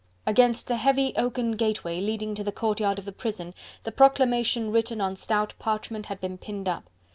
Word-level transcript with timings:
Against 0.25 0.65
the 0.65 0.77
heavy 0.77 1.13
oaken 1.15 1.51
gateway, 1.51 2.01
leading 2.01 2.33
to 2.33 2.43
the 2.43 2.51
courtyard 2.51 2.97
of 2.97 3.05
the 3.05 3.11
prison, 3.11 3.53
the 3.83 3.91
proclamation 3.91 4.71
written 4.71 4.99
on 4.99 5.15
stout 5.15 5.53
parchment 5.59 6.07
had 6.07 6.19
been 6.19 6.39
pinned 6.39 6.67
up. 6.67 6.89